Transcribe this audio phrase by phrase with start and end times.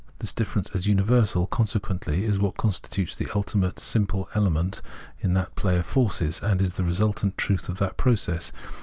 [0.17, 4.81] This difference as universal, consequently, is what constitutes the ultimate simple element
[5.19, 8.51] in that play of forces, and is the resultant truth of that process.